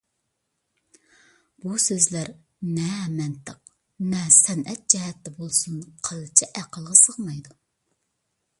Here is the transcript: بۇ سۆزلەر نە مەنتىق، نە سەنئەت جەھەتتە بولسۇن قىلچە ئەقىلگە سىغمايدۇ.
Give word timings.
بۇ 1.65 1.75
سۆزلەر 1.83 2.31
نە 2.77 2.95
مەنتىق، 3.19 3.61
نە 4.15 4.23
سەنئەت 4.39 4.83
جەھەتتە 4.95 5.37
بولسۇن 5.37 5.79
قىلچە 6.09 6.53
ئەقىلگە 6.63 6.99
سىغمايدۇ. 7.03 7.59